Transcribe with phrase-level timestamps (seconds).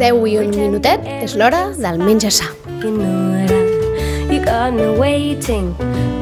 [0.00, 2.46] 10 i un minutet és l'hora del menja sa.
[2.80, 3.50] You know it.
[4.32, 5.74] You got me waiting,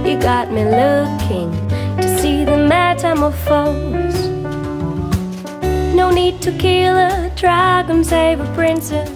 [0.02, 1.52] you got me looking
[2.00, 4.18] to see the metamorphose.
[5.94, 9.14] No need to kill a dragon, save a princess.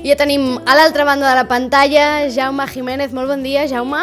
[0.00, 3.12] Ja tenim a l'altra banda de la pantalla Jaume Jiménez.
[3.12, 4.00] Molt bon dia, Jaume.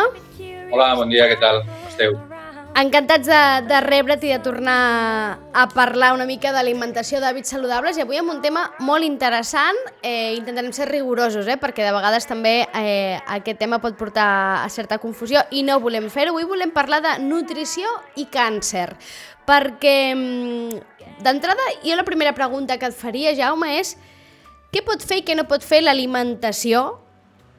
[0.69, 1.63] Hola, bon dia, què tal?
[1.65, 2.34] Com esteu?
[2.75, 8.03] Encantats de, de rebre't i de tornar a parlar una mica d'alimentació d'hàbits saludables i
[8.03, 9.79] avui amb un tema molt interessant.
[10.03, 14.27] Eh, intentarem ser rigorosos, eh, perquè de vegades també eh, aquest tema pot portar
[14.59, 16.33] a certa confusió i no volem fer-ho.
[16.35, 17.87] Avui volem parlar de nutrició
[18.19, 18.89] i càncer,
[19.47, 23.95] perquè mm, d'entrada jo la primera pregunta que et faria, Jaume, és
[24.75, 27.04] què pot fer i què no pot fer l'alimentació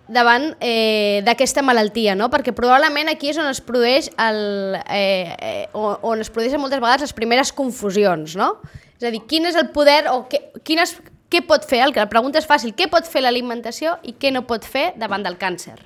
[0.08, 2.28] davant eh, d'aquesta malaltia, no?
[2.30, 7.08] Perquè probablement aquí és on es produeix el, eh, eh, on, es produeixen moltes vegades
[7.08, 8.54] les primeres confusions, no?
[8.96, 10.94] És a dir, quin és el poder o què, quines,
[11.32, 14.32] què pot fer, el que la pregunta és fàcil, què pot fer l'alimentació i què
[14.32, 15.76] no pot fer davant del càncer?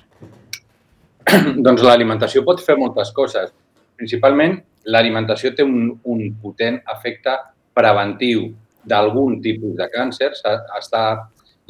[1.65, 3.51] doncs l'alimentació pot fer moltes coses.
[3.97, 7.35] Principalment, l'alimentació té un, un potent efecte
[7.77, 8.49] preventiu
[8.87, 10.31] d'algun tipus de càncer.
[10.79, 11.03] Està,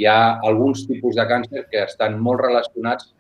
[0.02, 3.12] hi ha alguns tipus de càncer que estan molt relacionats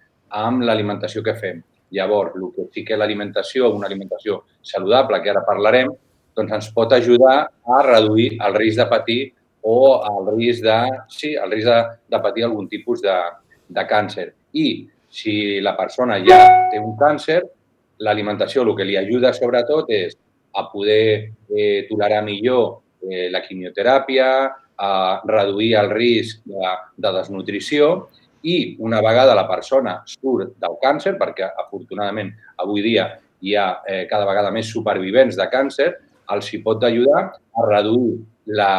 [0.43, 1.59] amb l'alimentació que fem.
[1.93, 5.91] Llavors, el que sí que l'alimentació, una alimentació saludable, que ara parlarem,
[6.35, 9.19] doncs ens pot ajudar a reduir el risc de patir
[9.61, 9.77] o
[10.09, 10.77] el risc de,
[11.11, 11.79] sí, el risc de,
[12.15, 13.17] de patir algun tipus de,
[13.69, 14.31] de càncer.
[14.57, 14.67] I
[15.11, 16.39] si la persona ja
[16.71, 17.41] té un càncer,
[18.01, 20.17] l'alimentació el que li ajuda sobretot és
[20.57, 24.31] a poder eh, tolerar millor eh, la quimioteràpia,
[24.81, 27.91] a reduir el risc de, de desnutrició
[28.41, 32.31] i una vegada la persona surt del càncer, perquè afortunadament
[32.63, 35.91] avui dia hi ha eh, cada vegada més supervivents de càncer,
[36.33, 38.21] els hi pot ajudar a reduir
[38.57, 38.71] la,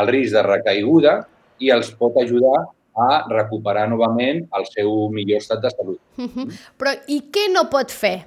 [0.00, 1.20] el risc de recaiguda
[1.62, 2.64] i els pot ajudar
[2.96, 6.00] a recuperar novament el seu millor estat de salut.
[6.16, 6.46] Uh -huh.
[6.78, 8.26] Però i què no pot fer?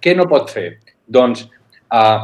[0.00, 0.78] Què no pot fer?
[1.06, 1.48] Doncs
[1.92, 2.20] eh,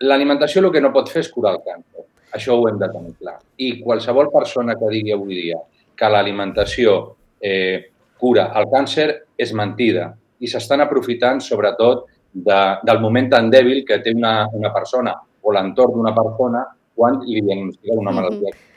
[0.00, 2.04] l'alimentació el que no pot fer és curar el càncer.
[2.34, 3.38] Això ho hem de tenir clar.
[3.58, 5.60] I qualsevol persona que digui avui dia
[5.94, 6.96] que l'alimentació
[7.40, 9.08] eh, cura el càncer
[9.38, 14.72] és mentida i s'estan aprofitant sobretot de, del moment tan dèbil que té una, una
[14.74, 16.64] persona o l'entorn d'una persona
[16.94, 18.50] quan li diagnostica una malaltia.
[18.50, 18.72] Mm -hmm.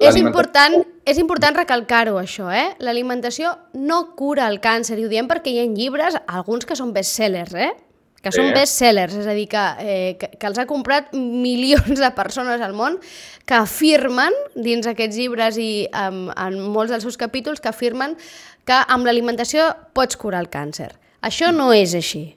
[0.00, 2.74] És important, és important recalcar-ho, això, eh?
[2.80, 6.94] L'alimentació no cura el càncer, i ho diem perquè hi ha llibres, alguns que són
[6.94, 7.74] bestsellers, eh?
[8.20, 8.52] Que són Sí.
[8.52, 12.74] bestsellers, és a dir, que, eh, que, que els ha comprat milions de persones al
[12.76, 12.98] món,
[13.46, 18.16] que afirmen, dins aquests llibres i um, en molts dels seus capítols, que afirmen
[18.68, 20.90] que amb l'alimentació pots curar el càncer.
[21.22, 22.36] Això no és així.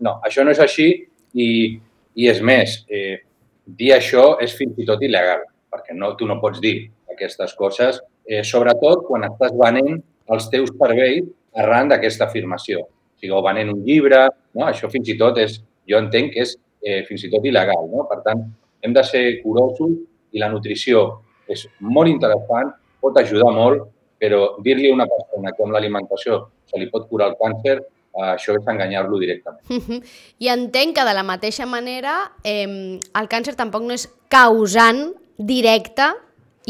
[0.00, 0.88] No, això no és així
[1.34, 1.78] i,
[2.14, 3.22] i és més, eh,
[3.64, 8.00] dir això és fins i tot il·legal, perquè no, tu no pots dir aquestes coses,
[8.26, 10.02] eh, sobretot quan estàs venent
[10.34, 11.24] els teus serveis
[11.54, 12.88] arran d'aquesta afirmació.
[13.14, 14.66] O sigui, o venent un llibre, no?
[14.66, 17.88] això fins i tot és, jo entenc que és eh, fins i tot il·legal.
[17.92, 18.06] No?
[18.10, 18.44] Per tant,
[18.84, 19.96] hem de ser curosos
[20.34, 21.06] i la nutrició
[21.50, 23.88] és molt interessant, pot ajudar molt,
[24.20, 28.30] però dir-li a una persona que amb l'alimentació se li pot curar el càncer, eh,
[28.32, 30.04] això és enganyar-lo directament.
[30.44, 36.12] I entenc que de la mateixa manera eh, el càncer tampoc no és causant directe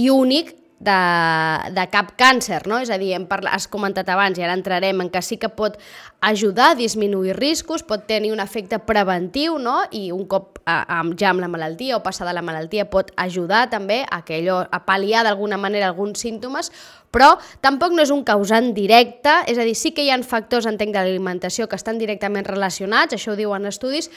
[0.00, 0.54] i únic
[0.84, 2.78] de, de cap càncer, no?
[2.84, 5.48] És a dir, hem parla, has comentat abans i ara entrarem en que sí que
[5.48, 5.78] pot
[6.24, 9.80] ajudar a disminuir riscos, pot tenir un efecte preventiu, no?
[9.92, 13.68] I un cop a, a, ja amb la malaltia o passada la malaltia pot ajudar
[13.72, 16.70] també a, que allò, a pal·liar d'alguna manera alguns símptomes,
[17.14, 17.34] però
[17.64, 20.92] tampoc no és un causant directe, és a dir, sí que hi ha factors, entenc,
[20.92, 24.10] de l'alimentació que estan directament relacionats, això ho diuen estudis,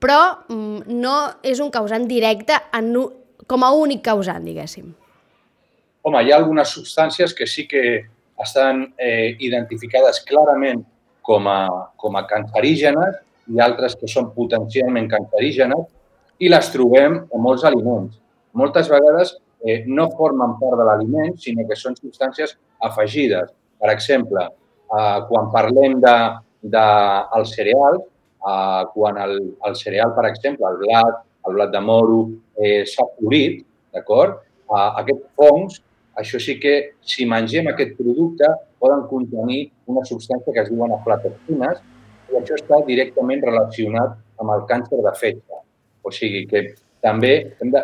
[0.00, 2.92] però mm, no és un causant directe en,
[3.50, 4.94] com a únic causant, diguéssim.
[6.04, 7.82] Home, hi ha algunes substàncies que sí que
[8.44, 10.82] estan eh, identificades clarament
[11.24, 11.60] com a,
[11.96, 13.14] com a cancerígenes
[13.48, 15.86] i altres que són potencialment cancerígenes
[16.44, 18.18] i les trobem a molts aliments.
[18.52, 19.32] Moltes vegades
[19.64, 22.52] eh, no formen part de l'aliment, sinó que són substàncies
[22.90, 23.48] afegides.
[23.80, 26.14] Per exemple, eh, quan parlem de,
[26.76, 26.84] de
[27.40, 27.98] el cereal,
[28.44, 29.38] eh, quan el,
[29.70, 32.20] el cereal, per exemple, el blat, el blat de moro,
[32.60, 33.64] eh, s'ha florit,
[33.96, 34.44] d'acord?
[34.68, 35.80] Eh, aquests fongs
[36.20, 38.48] això sí que, si mengem aquest producte,
[38.82, 41.80] poden contenir una substància que es diuen aflatoxines
[42.32, 45.62] i això està directament relacionat amb el càncer de fetge.
[46.04, 46.66] O sigui que
[47.04, 47.82] també hem de,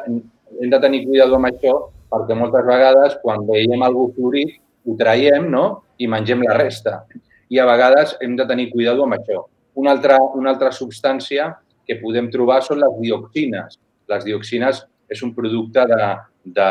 [0.60, 1.74] hem de tenir cuidado amb això
[2.10, 5.64] perquè moltes vegades quan veiem algú florit ho traiem no?
[5.98, 7.04] i mengem la resta.
[7.50, 9.44] I a vegades hem de tenir cuidado amb això.
[9.80, 11.50] Una altra, una altra substància
[11.86, 13.78] que podem trobar són les dioxines.
[14.10, 16.06] les dioxines és un producte de,
[16.44, 16.70] de,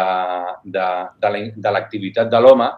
[0.63, 0.87] de,
[1.55, 2.69] de l'activitat de l'home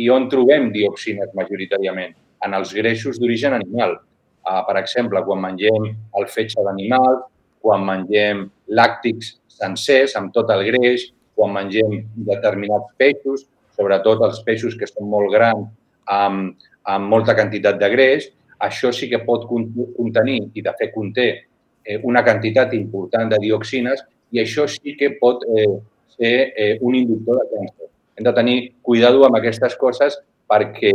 [0.00, 2.14] i on trobem dioxines majoritàriament?
[2.44, 3.96] En els greixos d'origen animal.
[4.44, 7.22] Uh, per exemple, quan mengem el fetge d'animal,
[7.64, 14.76] quan mengem làctics sencers amb tot el greix, quan mengem determinats peixos, sobretot els peixos
[14.78, 15.70] que són molt grans
[16.10, 18.28] amb, amb molta quantitat de greix,
[18.62, 21.28] això sí que pot contenir, i de fet conté,
[21.84, 25.80] eh, una quantitat important de dioxines i això sí que pot eh,
[26.16, 27.90] ser eh, un inductor de càncer.
[28.16, 30.18] Hem de tenir cuidado amb aquestes coses
[30.50, 30.92] perquè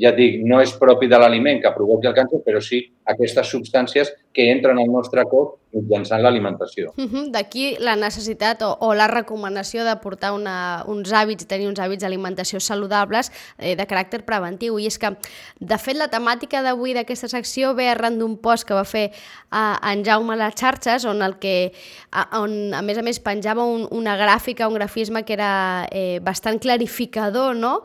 [0.00, 4.12] ja dic, no és propi de l'aliment que provoqui el càncer, però sí aquestes substàncies
[4.32, 6.92] que entren al nostre cos mitjançant l'alimentació.
[6.96, 7.30] Uh -huh.
[7.30, 12.02] D'aquí la necessitat o, o la recomanació de portar una, uns hàbits tenir uns hàbits
[12.02, 14.78] d'alimentació saludables eh, de caràcter preventiu.
[14.78, 15.16] I és que,
[15.60, 19.92] de fet, la temàtica d'avui d'aquesta secció ve arran d'un post que va fer eh,
[19.92, 21.72] en Jaume a les xarxes, on, el que,
[22.10, 26.20] a, on a més a més penjava un, una gràfica, un grafisme que era eh,
[26.20, 27.82] bastant clarificador, no?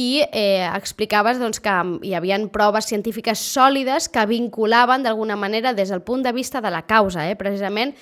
[0.00, 1.72] i eh, explicaves doncs, que
[2.06, 4.24] hi havia proves científiques sòlides que
[4.60, 7.94] vinculaven d'alguna manera des del punt de vista de la causa, eh, precisament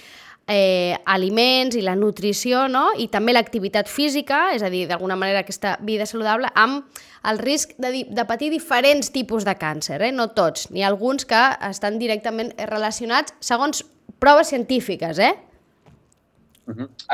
[0.49, 2.91] eh, aliments i la nutrició no?
[2.97, 6.85] i també l'activitat física, és a dir, d'alguna manera aquesta vida saludable, amb
[7.29, 10.13] el risc de, de patir diferents tipus de càncer, eh?
[10.13, 13.85] no tots, ha alguns que estan directament relacionats segons
[14.19, 15.19] proves científiques.
[15.19, 15.35] Eh?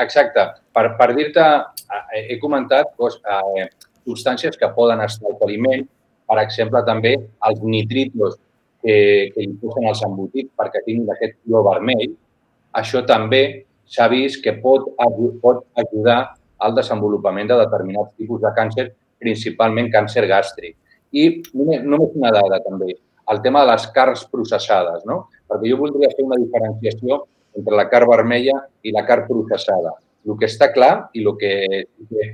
[0.01, 0.47] Exacte.
[0.73, 1.43] Per, per dir-te,
[1.85, 3.67] eh, he comentat doncs, eh,
[4.05, 5.85] substàncies que poden estar al aliment,
[6.25, 7.13] per exemple, també
[7.45, 8.39] els nitritos
[8.85, 12.11] que, que li posen als embotits perquè tinguin aquest color vermell.
[12.77, 13.41] Això també
[13.89, 14.91] s'ha vist que pot,
[15.41, 16.19] pot ajudar
[16.65, 18.91] al desenvolupament de determinats tipus de càncer,
[19.21, 20.75] principalment càncer gàstric.
[21.15, 22.93] I només, només una dada també,
[23.31, 25.25] el tema de les carns processades, no?
[25.49, 27.23] perquè jo voldria fer una diferenciació
[27.57, 29.95] entre la carn vermella i la carn processada.
[30.25, 31.53] El que està clar i el que,
[32.09, 32.29] que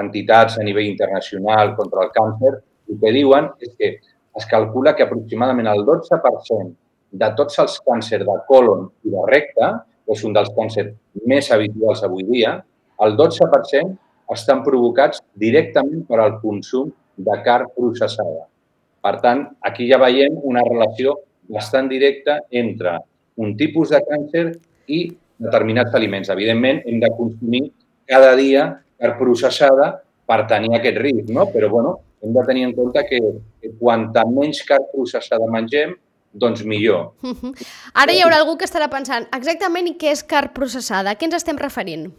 [0.00, 2.52] entitats a nivell internacional contra el càncer,
[2.90, 3.90] el que diuen és que
[4.36, 6.72] es calcula que aproximadament el 12%
[7.16, 9.68] de tots els càncers de colon i de recte,
[10.04, 10.92] que és un dels càncers
[11.26, 12.58] més habituals avui dia,
[13.04, 13.96] el 12%
[14.32, 18.46] estan provocats directament per al consum de carn processada.
[19.02, 21.14] Per tant, aquí ja veiem una relació
[21.48, 22.98] bastant directa entre
[23.38, 24.46] un tipus de càncer
[24.90, 25.04] i
[25.38, 26.32] determinats aliments.
[26.32, 27.62] Evidentment, hem de consumir
[28.08, 28.66] cada dia
[28.98, 29.92] carn processada
[30.26, 31.46] per tenir aquest risc, no?
[31.52, 33.20] Però, bueno, hem de tenir en compte que,
[33.60, 35.94] que quanta menys carn processada mengem,
[36.36, 37.12] doncs millor.
[37.22, 37.66] Uh -huh.
[37.94, 41.34] Ara hi haurà algú que estarà pensant exactament què és carn processada, a què ens
[41.34, 42.12] estem referint?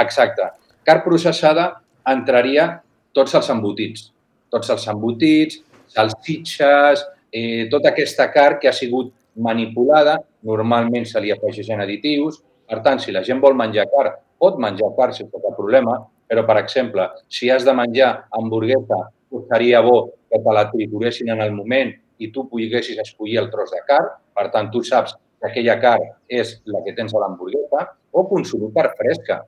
[0.00, 0.42] Exacte.
[0.84, 4.12] Carn processada entraria tots els embotits.
[4.50, 11.32] Tots els embotits, salsitxes, eh, tota aquesta carn que ha sigut manipulada, normalment se li
[11.32, 12.42] afegeixen additius.
[12.68, 15.98] Per tant, si la gent vol menjar carn, pot menjar carn sense cap problema,
[16.28, 19.08] però, per exemple, si has de menjar hamburguesa,
[19.48, 23.70] seria bo que te la trituressin en el moment i tu poguessis escollir el tros
[23.74, 24.10] de carn.
[24.34, 28.72] Per tant, tu saps que aquella carn és la que tens a l'hamburguesa o consumir
[28.74, 29.42] carn fresca,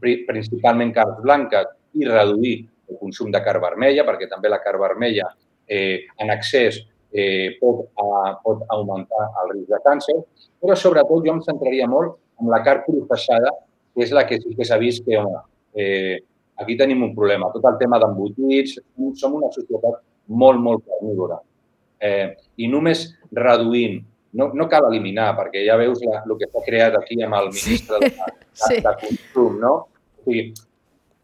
[0.00, 2.56] principalment carns blanques i reduir
[2.90, 5.28] el consum de carn vermella, perquè també la carn vermella
[5.66, 10.16] eh, en excés eh, pot, a, pot augmentar el risc de càncer,
[10.62, 13.52] però sobretot jo em centraria molt en la carn processada,
[13.94, 15.22] que és la que sí que s'ha vist que
[15.74, 16.18] eh,
[16.56, 17.50] aquí tenim un problema.
[17.54, 18.78] Tot el tema d'embotits,
[19.20, 21.40] som una societat molt, molt carnívora.
[22.02, 24.00] Eh, I només reduint,
[24.36, 27.50] no, no cal eliminar, perquè ja veus la, el que s'ha creat aquí amb el
[27.54, 28.32] ministre de, de,
[28.66, 28.80] sí.
[28.84, 29.74] de Consum, no?
[30.20, 30.50] O sigui,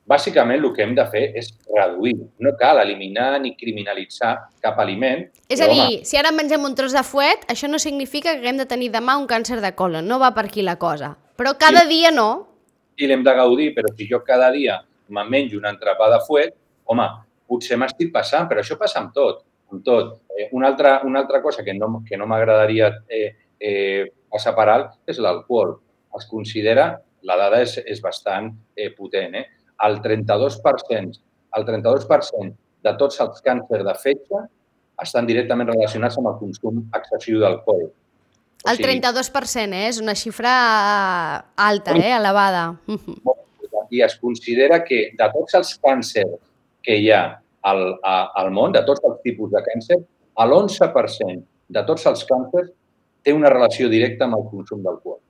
[0.09, 2.15] bàsicament el que hem de fer és reduir.
[2.43, 4.35] No cal eliminar ni criminalitzar
[4.65, 5.27] cap aliment.
[5.49, 8.41] És a dir, home, si ara mengem un tros de fuet, això no significa que
[8.41, 10.09] haguem de tenir demà un càncer de colon.
[10.09, 11.15] No va per aquí la cosa.
[11.37, 11.95] Però cada sí.
[11.97, 12.31] dia no
[12.97, 14.81] i l'hem de gaudir, però si jo cada dia
[15.13, 16.55] menjo una entrepà de fuet,
[16.89, 17.07] home,
[17.49, 20.19] potser m'estic passant, però això passa amb tot, amb tot.
[20.33, 23.29] Eh, una, altra, una altra cosa que no, que no m'agradaria eh,
[23.61, 25.77] eh, passar per alt és l'alcohol.
[26.17, 26.89] Es considera,
[27.29, 29.47] la dada és, és bastant eh, potent, eh?
[29.87, 31.23] el 32%,
[31.59, 32.53] el 32%
[32.83, 34.45] de tots els càncers de fetge
[35.03, 37.91] estan directament relacionats amb el consum excessiu d'alcohol.
[38.71, 39.89] El 32%, eh?
[39.91, 40.53] és una xifra
[41.59, 42.13] alta, eh?
[42.15, 42.69] elevada.
[43.93, 46.39] I es considera que de tots els càncers
[46.83, 47.23] que hi ha
[47.69, 49.99] al, a, al món, de tots els tipus de càncer,
[50.43, 52.73] l'11% de tots els càncers
[53.23, 55.21] té una relació directa amb el consum d'alcohol.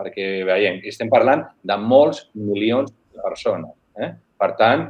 [0.00, 3.74] Perquè veiem, estem parlant de molts milions de persones.
[4.00, 4.14] Eh?
[4.40, 4.86] Per tant,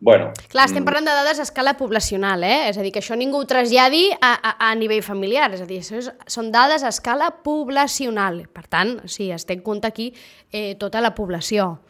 [0.00, 2.68] Bueno, Clar, estem parlant de dades a escala poblacional, eh?
[2.68, 5.48] És a dir, que això ningú ho traslladi a, a, a nivell familiar.
[5.56, 8.44] És a dir, és, són dades a escala poblacional.
[8.54, 10.12] Per tant, sí, es té en compte aquí
[10.52, 11.80] eh, tota la població.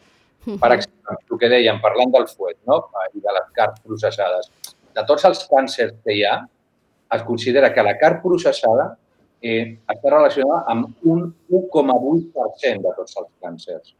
[0.45, 2.79] Per exemple, el que dèiem, parlant del fuet no?
[3.13, 4.49] i de les carns processades,
[4.95, 6.37] de tots els càncers que hi ha,
[7.15, 8.91] es considera que la carn processada
[9.41, 13.93] eh, està relacionada amb un 1,8% de tots els càncers.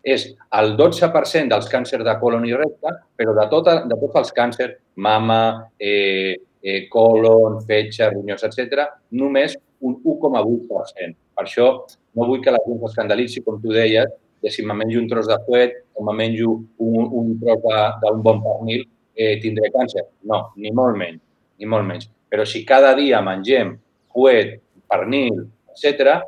[0.00, 4.32] És el 12% dels càncers de colon i recte, però de, tota, de tots els
[4.36, 5.40] càncers, mama,
[5.78, 8.86] eh, eh, colon, fetge, ronyons, etc.,
[9.20, 11.16] només un 1,8%.
[11.36, 11.68] Per això
[12.16, 14.08] no vull que la gent s'escandalitzi, com tu deies,
[14.40, 17.60] que si me menjo un tros de fuet o me menjo un, un tros
[18.02, 20.06] d'un bon pernil, eh, tindré càncer.
[20.30, 21.20] No, ni molt menys,
[21.60, 22.08] ni molt menys.
[22.30, 23.74] Però si cada dia mengem
[24.12, 24.58] fuet,
[24.90, 25.44] pernil,
[25.74, 26.20] etc.,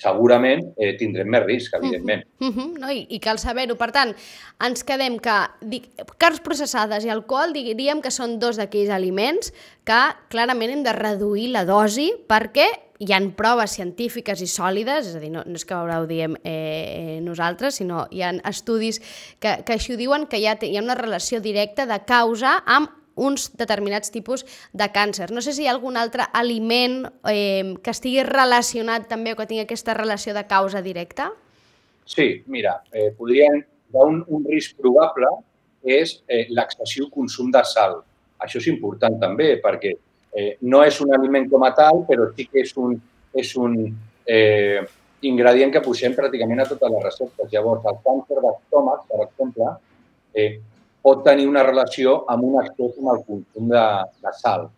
[0.00, 2.24] segurament eh, tindrem més risc, evidentment.
[2.40, 2.90] Uh -huh, uh -huh, no?
[2.90, 3.76] I, I cal saber-ho.
[3.76, 4.14] Per tant,
[4.66, 9.52] ens quedem que dic, carns processades i alcohol diríem que són dos d'aquells aliments
[9.84, 12.68] que clarament hem de reduir la dosi perquè
[13.00, 16.06] hi han proves científiques i sòlides, és a dir, no, no és que ara ho
[16.06, 19.00] diem eh, nosaltres, sinó hi ha estudis
[19.40, 22.58] que, que així ho diuen, que hi ha, hi ha una relació directa de causa
[22.66, 25.30] amb uns determinats tipus de càncer.
[25.30, 29.48] No sé si hi ha algun altre aliment eh, que estigui relacionat també o que
[29.50, 31.30] tingui aquesta relació de causa directa?
[32.06, 33.64] Sí, mira, eh, podríem...
[33.90, 35.26] Un, un risc probable
[35.82, 37.96] és eh, l'excessiu consum de sal.
[38.38, 39.90] Això és important també perquè
[40.38, 42.94] eh, no és un aliment com a tal, però sí que és un,
[43.34, 43.74] és un
[44.30, 44.86] eh,
[45.26, 47.50] ingredient que posem pràcticament a totes les receptes.
[47.52, 49.74] Llavors, el càncer d'estómac, per exemple,
[50.34, 50.60] eh,
[51.02, 53.84] pot tenir una relació amb un excés amb el consum de,
[54.24, 54.68] de sal.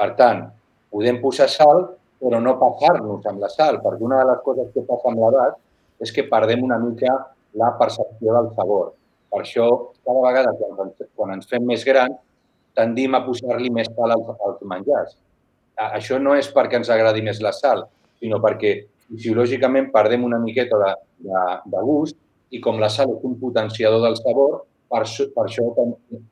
[0.00, 0.46] Per tant,
[0.92, 1.84] podem posar sal,
[2.20, 5.56] però no passar-nos amb la sal, perquè una de les coses que passa amb l'edat
[6.04, 7.14] és que perdem una mica
[7.60, 8.92] la percepció del sabor.
[9.30, 9.66] Per això,
[10.04, 12.16] cada vegada quan, quan ens fem més grans,
[12.76, 15.16] tendim a posar-li més sal als, als menjars.
[15.80, 17.86] Això no és perquè ens agradi més la sal,
[18.20, 18.74] sinó perquè
[19.10, 20.90] fisiològicament perdem una miqueta de,
[21.26, 22.18] de, de gust
[22.50, 25.04] i com la sal és un potenciador del sabor, per,
[25.34, 25.68] per això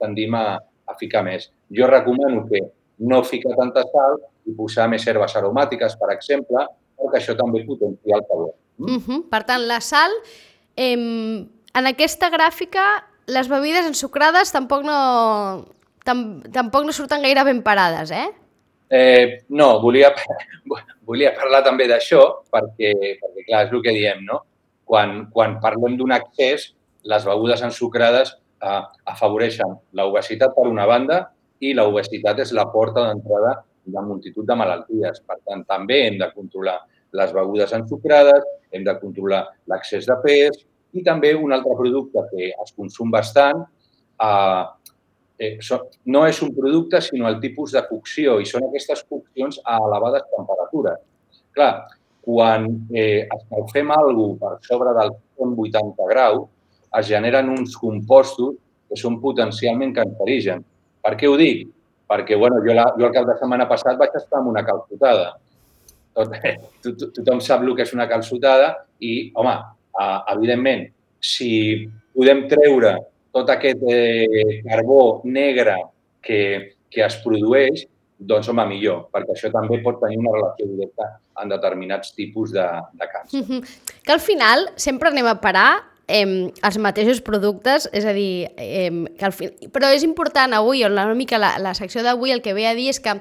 [0.03, 1.49] tendim a, a ficar més.
[1.75, 2.65] Jo recomano que
[3.09, 6.65] no ficar tanta sal i posar més herbes aromàtiques, per exemple,
[6.99, 8.55] perquè això també potencia el sabor.
[8.79, 8.97] Mm?
[8.97, 9.21] Uh -huh.
[9.31, 10.11] Per tant, la sal,
[10.77, 14.99] eh, en aquesta gràfica, les bebides ensucrades tampoc no,
[16.05, 18.29] tam, tampoc no surten gaire ben parades, eh?
[18.91, 20.15] Eh, no, volia,
[21.09, 24.41] volia parlar també d'això perquè, perquè, clar, és el que diem, no?
[24.89, 26.75] Quan, quan parlem d'un accés,
[27.05, 31.23] les begudes ensucrades eh, afavoreixen l'obesitat per una banda
[31.61, 33.57] i l'obesitat és la porta d'entrada
[33.89, 35.23] de multitud de malalties.
[35.27, 36.79] Per tant, també hem de controlar
[37.19, 42.51] les begudes ensucrades, hem de controlar l'accés de pes i també un altre producte que
[42.53, 43.65] es consum bastant,
[44.25, 44.65] eh,
[45.39, 45.55] eh,
[46.07, 50.27] no és un producte, sinó el tipus de cocció i són aquestes coccions a elevades
[50.35, 51.01] temperatures.
[51.57, 51.73] Clar,
[52.29, 56.49] quan eh, escalfem alguna per sobre del 180 graus,
[56.99, 58.57] es generen uns compostos
[58.89, 60.65] que són potencialment cancerígens.
[61.05, 61.67] Per què ho dic?
[62.09, 65.35] Perquè bueno, jo, la, jo el cap de setmana passat vaig estar amb una calçotada.
[66.17, 66.33] Tot,
[66.83, 68.73] to, to, tothom sap el que és una calçotada
[69.05, 69.55] i, home,
[70.01, 70.89] uh, evidentment,
[71.21, 71.51] si
[72.17, 72.97] podem treure
[73.35, 75.77] tot aquest eh, carbó negre
[76.25, 76.41] que,
[76.91, 77.85] que es produeix,
[78.19, 82.67] doncs, home, millor, perquè això també pot tenir una relació directa en determinats tipus de,
[82.99, 83.39] de càncer.
[83.39, 83.77] Mm -hmm.
[84.03, 88.91] Que al final sempre anem a parar eh, els mateixos productes, és a dir, eh,
[89.19, 89.53] que al fi...
[89.73, 92.89] però és important avui, una mica la, la secció d'avui el que ve a dir
[92.91, 93.15] és que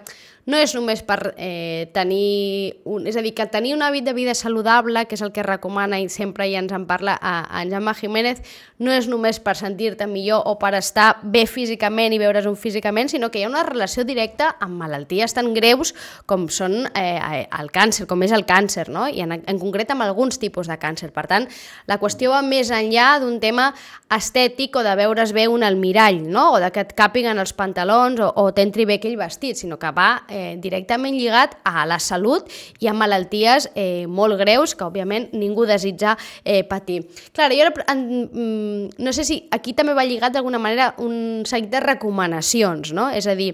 [0.48, 2.80] no és només per eh, tenir...
[2.88, 5.44] Un, és a dir, que tenir un hàbit de vida saludable, que és el que
[5.44, 8.40] recomana i sempre ja ens en parla a, a en Jaume Jiménez,
[8.80, 13.12] no és només per sentir-te millor o per estar bé físicament i veure's un físicament,
[13.12, 15.92] sinó que hi ha una relació directa amb malalties tan greus
[16.26, 19.10] com són eh, el càncer, com és el càncer, no?
[19.12, 21.12] i en, en concret amb alguns tipus de càncer.
[21.12, 21.50] Per tant,
[21.92, 23.74] la qüestió va més enllà d'un tema
[24.16, 26.54] estètic o de veure's bé un al mirall, no?
[26.56, 29.92] o de que et capiguen els pantalons o, o t'entri bé aquell vestit, sinó que
[29.92, 32.52] va eh, directament lligat a la salut
[32.84, 37.04] i a malalties eh, molt greus que, òbviament, ningú desitja eh, patir.
[37.34, 41.72] Clar, jo en, mm, no sé si aquí també va lligat d'alguna manera un seguit
[41.74, 43.10] de recomanacions, no?
[43.10, 43.54] És a dir,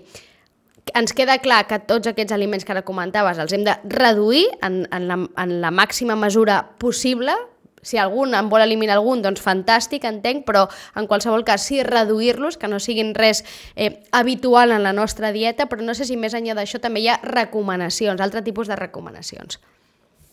[0.92, 4.84] ens queda clar que tots aquests aliments que ara comentaves els hem de reduir en,
[4.92, 7.36] en, la, en la màxima mesura possible,
[7.84, 10.66] si algun en vol eliminar algun, doncs fantàstic, entenc, però
[11.00, 13.44] en qualsevol cas sí reduir-los, que no siguin res
[13.76, 17.10] eh, habitual en la nostra dieta, però no sé si més enllà d'això també hi
[17.14, 19.60] ha recomanacions, altre tipus de recomanacions.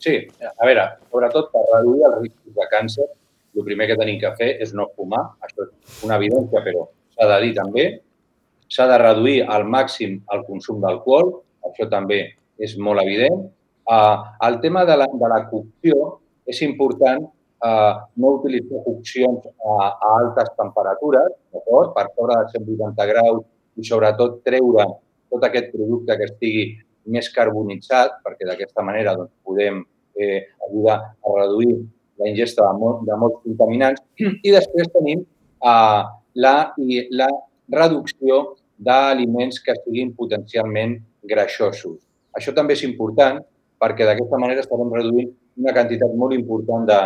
[0.00, 3.08] Sí, a veure, sobretot per reduir els riscos de càncer,
[3.56, 7.26] el primer que tenim que fer és no fumar, això és una evidència, però s'ha
[7.34, 7.90] de dir també,
[8.70, 11.32] S'ha de reduir al màxim el consum d'alcohol,
[11.66, 12.20] això també
[12.62, 13.48] és molt evident.
[13.90, 17.24] Uh, el tema de la, de la cocció és important
[17.64, 21.94] uh, no utilitzar coccions a, a altes temperatures, d'acord?
[21.96, 23.44] Per sobre de 180 graus
[23.76, 24.86] i sobretot treure
[25.30, 26.64] tot aquest producte que estigui
[27.10, 29.82] més carbonitzat, perquè d'aquesta manera doncs, podem
[30.20, 31.78] eh, ajudar a reduir
[32.20, 34.02] la ingesta de, molt, de molts contaminants.
[34.20, 36.02] I després tenim eh,
[36.44, 36.56] la,
[37.22, 37.30] la
[37.72, 38.42] reducció
[38.80, 40.98] d'aliments que siguin potencialment
[41.30, 42.00] greixosos.
[42.36, 43.40] Això també és important
[43.80, 47.00] perquè d'aquesta manera estarem reduint una quantitat molt important de,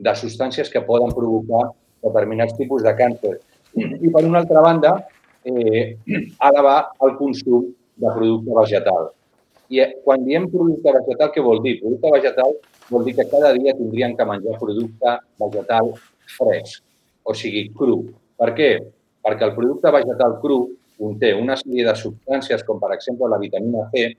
[0.00, 1.70] de substàncies que poden provocar
[2.04, 3.36] determinats tipus de càncer.
[3.76, 4.94] I per una altra banda,
[5.44, 5.96] eh,
[6.48, 7.68] elevar el consum
[8.00, 9.10] de producte vegetal.
[9.70, 11.78] I eh, quan diem producte vegetal, què vol dir?
[11.82, 12.56] Producte vegetal
[12.90, 15.92] vol dir que cada dia tindrien que menjar producte vegetal
[16.36, 16.82] fresc,
[17.22, 18.00] o sigui, cru.
[18.40, 18.72] Per què?
[19.22, 20.62] Perquè el producte vegetal cru
[21.00, 24.10] conté una sèrie de substàncies, com per exemple la vitamina C,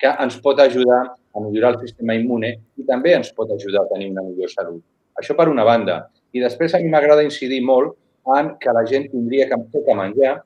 [0.00, 3.90] que ens pot ajudar a millorar el sistema immune i també ens pot ajudar a
[3.94, 4.82] tenir una millor salut.
[5.20, 6.04] Això per una banda.
[6.36, 7.96] I després a mi m'agrada incidir molt
[8.36, 10.36] en que la gent tindria que, que menjar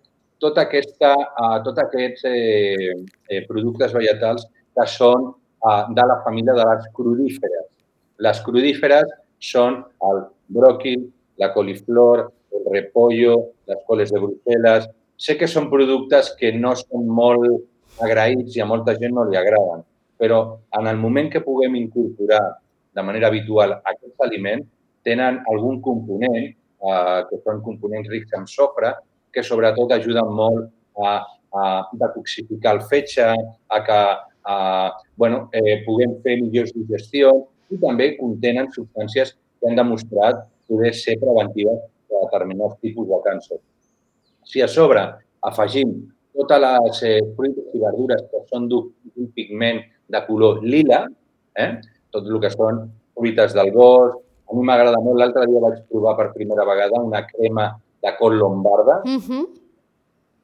[0.41, 2.93] tot aquesta, uh, tots aquests eh,
[3.29, 4.47] eh, productes vegetals
[4.77, 7.67] que són uh, de la família de les crudíferes.
[8.25, 9.11] Les crudíferes
[9.53, 10.23] són el
[10.57, 11.05] bròquil,
[11.41, 13.37] la coliflor, el repollo,
[13.69, 14.89] les coles de Brussel·les.
[15.21, 19.37] Sé que són productes que no són molt agraïts i a molta gent no li
[19.37, 19.85] agraden,
[20.21, 20.41] però
[20.79, 22.43] en el moment que puguem incorporar
[22.95, 24.67] de manera habitual aquests aliments,
[25.07, 28.95] tenen algun component, eh, que són components rics en sofre,
[29.33, 30.69] que sobretot ajuden molt
[30.99, 31.21] a,
[31.55, 31.65] a
[32.01, 34.01] detoxificar el fetge, a que
[34.51, 34.57] a,
[35.17, 41.19] bueno, eh, puguem fer millors digestions i també contenen substàncies que han demostrat poder ser
[41.21, 43.61] preventives de determinats tipus de càncer.
[44.45, 45.05] Si a sobre
[45.47, 45.93] afegim
[46.35, 51.05] totes les eh, fruites i verdures que són d'un pigment de color lila,
[51.59, 51.71] eh?
[52.11, 54.19] Tot el que són fruites del bosc.
[54.51, 55.19] A mi m'agrada molt.
[55.21, 57.71] L'altre dia vaig provar per primera vegada una crema
[58.03, 59.45] de col lombarda, Uh -huh.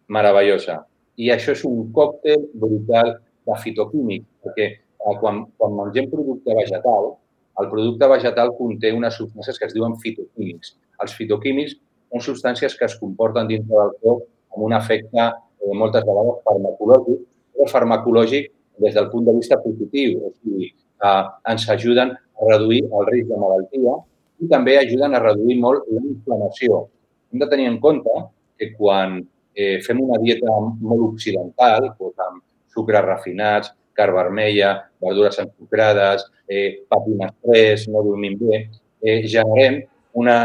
[0.08, 0.86] meravellosa.
[1.16, 7.16] I això és un còctel brutal de fitoquímic, perquè eh, quan, quan mengem producte vegetal,
[7.60, 10.76] el producte vegetal conté unes substàncies que es diuen fitoquímics.
[11.02, 11.76] Els fitoquímics
[12.10, 14.22] són substàncies que es comporten dintre del cos
[14.54, 17.20] amb un efecte eh, moltes vegades farmacològic,
[17.54, 22.84] però farmacològic des del punt de vista positiu, o sigui, eh, ens ajuden a reduir
[22.84, 23.96] el risc de malaltia
[24.40, 26.84] i també ajuden a reduir molt la inflamació.
[27.32, 28.12] Hem de tenir en compte
[28.58, 29.18] que quan
[29.56, 36.84] eh, fem una dieta molt occidental, doncs amb sucres refinats, carn vermella, verdures ensucrades, eh,
[36.88, 38.66] papi estrès, no dormim bé,
[39.00, 39.80] eh, generem
[40.12, 40.36] una,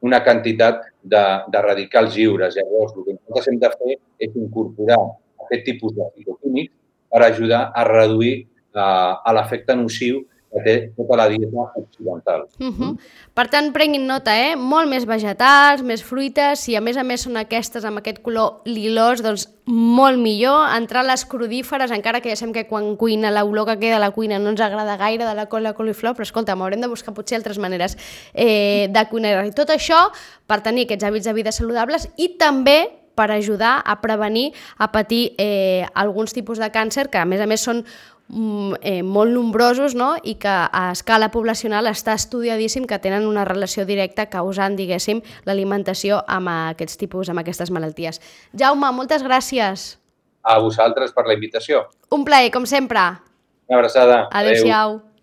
[0.00, 2.56] una quantitat de, de radicals lliures.
[2.56, 5.00] Llavors, el que nosaltres hem de fer és incorporar
[5.44, 6.72] aquest tipus de fitoquímics
[7.12, 12.46] per ajudar a reduir eh, l'efecte nociu que té tota la dieta occidental.
[12.60, 12.98] Uh -huh.
[13.34, 14.54] Per tant, prenguin nota, eh?
[14.56, 18.62] Molt més vegetals, més fruites, i a més a més són aquestes amb aquest color
[18.64, 20.68] lilós, doncs molt millor.
[20.76, 23.98] Entrar a les crudíferes, encara que ja sabem que quan cuina l'olor que queda a
[23.98, 27.14] la cuina no ens agrada gaire de la col coliflor, però escolta, haurem de buscar
[27.14, 27.96] potser altres maneres
[28.32, 29.44] eh, de cuinar.
[29.44, 30.12] I tot això
[30.46, 35.34] per tenir aquests hàbits de vida saludables i també per ajudar a prevenir, a patir
[35.38, 37.84] eh, alguns tipus de càncer que a més a més són
[38.30, 40.14] eh, molt nombrosos no?
[40.22, 46.22] i que a escala poblacional està estudiadíssim que tenen una relació directa causant, diguéssim, l'alimentació
[46.26, 48.20] amb aquests tipus, amb aquestes malalties.
[48.56, 49.94] Jaume, moltes gràcies.
[50.44, 51.86] A vosaltres per la invitació.
[52.12, 53.00] Un plaer, com sempre.
[53.68, 54.28] Una abraçada.
[54.30, 55.00] Adéu-siau.
[55.00, 55.13] Adéu.